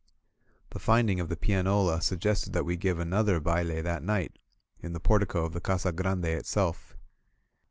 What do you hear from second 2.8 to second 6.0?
another baile that night, in the portico of the Casa